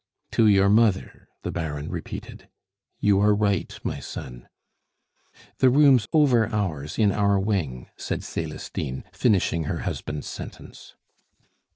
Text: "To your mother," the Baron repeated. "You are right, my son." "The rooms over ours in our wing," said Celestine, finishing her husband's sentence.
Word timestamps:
"To 0.31 0.47
your 0.47 0.67
mother," 0.67 1.27
the 1.43 1.51
Baron 1.51 1.91
repeated. 1.91 2.47
"You 2.99 3.19
are 3.19 3.35
right, 3.35 3.77
my 3.83 3.99
son." 3.99 4.47
"The 5.59 5.69
rooms 5.69 6.07
over 6.11 6.47
ours 6.51 6.97
in 6.97 7.11
our 7.11 7.39
wing," 7.39 7.85
said 7.97 8.23
Celestine, 8.23 9.03
finishing 9.13 9.65
her 9.65 9.81
husband's 9.81 10.25
sentence. 10.25 10.95